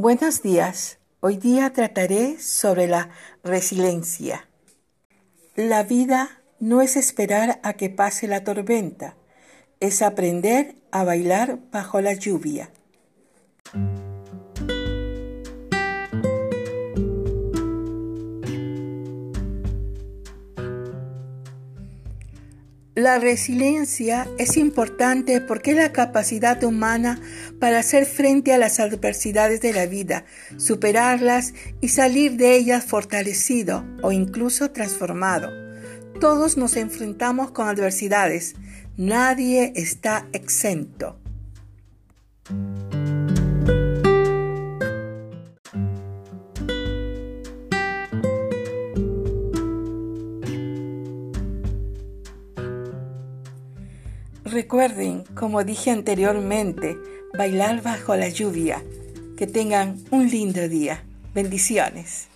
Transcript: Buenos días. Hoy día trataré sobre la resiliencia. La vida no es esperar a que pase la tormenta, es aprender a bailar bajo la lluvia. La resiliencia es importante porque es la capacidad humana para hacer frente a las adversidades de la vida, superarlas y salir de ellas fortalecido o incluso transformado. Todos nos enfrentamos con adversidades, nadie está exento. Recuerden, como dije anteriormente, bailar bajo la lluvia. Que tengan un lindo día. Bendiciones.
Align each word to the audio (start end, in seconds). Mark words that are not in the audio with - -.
Buenos 0.00 0.42
días. 0.42 1.00
Hoy 1.18 1.38
día 1.38 1.72
trataré 1.72 2.38
sobre 2.38 2.86
la 2.86 3.10
resiliencia. 3.42 4.48
La 5.56 5.82
vida 5.82 6.40
no 6.60 6.82
es 6.82 6.96
esperar 6.96 7.58
a 7.64 7.72
que 7.72 7.90
pase 7.90 8.28
la 8.28 8.44
tormenta, 8.44 9.16
es 9.80 10.00
aprender 10.00 10.76
a 10.92 11.02
bailar 11.02 11.58
bajo 11.72 12.00
la 12.00 12.12
lluvia. 12.12 12.70
La 22.98 23.20
resiliencia 23.20 24.26
es 24.38 24.56
importante 24.56 25.40
porque 25.40 25.70
es 25.70 25.76
la 25.76 25.92
capacidad 25.92 26.64
humana 26.64 27.20
para 27.60 27.78
hacer 27.78 28.06
frente 28.06 28.52
a 28.52 28.58
las 28.58 28.80
adversidades 28.80 29.60
de 29.60 29.72
la 29.72 29.86
vida, 29.86 30.24
superarlas 30.56 31.54
y 31.80 31.90
salir 31.90 32.32
de 32.32 32.56
ellas 32.56 32.84
fortalecido 32.84 33.84
o 34.02 34.10
incluso 34.10 34.72
transformado. 34.72 35.48
Todos 36.20 36.56
nos 36.56 36.76
enfrentamos 36.76 37.52
con 37.52 37.68
adversidades, 37.68 38.56
nadie 38.96 39.72
está 39.76 40.26
exento. 40.32 41.20
Recuerden, 54.50 55.24
como 55.34 55.62
dije 55.62 55.90
anteriormente, 55.90 56.96
bailar 57.36 57.82
bajo 57.82 58.16
la 58.16 58.30
lluvia. 58.30 58.82
Que 59.36 59.46
tengan 59.46 59.98
un 60.10 60.30
lindo 60.30 60.68
día. 60.68 61.04
Bendiciones. 61.34 62.28